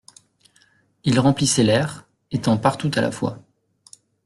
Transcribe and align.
Il 1.03 1.19
remplissait 1.19 1.61
l'air, 1.61 2.07
étant 2.31 2.57
partout 2.57 2.89
à 2.95 3.01
la 3.01 3.11
fois. 3.11 3.37